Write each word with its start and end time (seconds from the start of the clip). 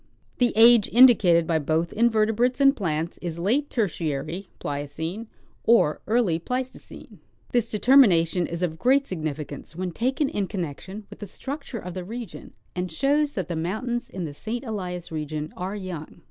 The 0.39 0.51
age 0.55 0.89
indicated 0.91 1.45
by 1.45 1.59
both 1.59 1.93
invertebrates 1.93 2.59
and 2.59 2.75
plants 2.75 3.19
is 3.19 3.37
late 3.37 3.69
Ter 3.69 3.87
tiary 3.87 4.47
(Pliocene) 4.57 5.27
or 5.63 6.01
early 6.07 6.39
Pleistocene. 6.39 7.19
This 7.51 7.69
determination 7.69 8.47
is 8.47 8.63
of 8.63 8.79
great 8.79 9.05
significance 9.07 9.75
when 9.75 9.91
taken 9.91 10.27
in 10.27 10.47
connection 10.47 11.05
with 11.11 11.19
the 11.19 11.27
structure 11.27 11.77
of 11.77 11.93
the 11.93 12.03
region, 12.03 12.53
and 12.75 12.91
shows 12.91 13.33
that 13.33 13.47
the 13.47 13.55
mountains 13.55 14.09
in 14.09 14.25
the 14.25 14.33
St. 14.33 14.63
Elias 14.63 15.11
region 15.11 15.53
are 15.55 15.75
young. 15.75 16.19